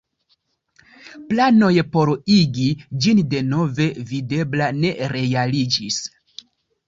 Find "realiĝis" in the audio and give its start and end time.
5.15-6.01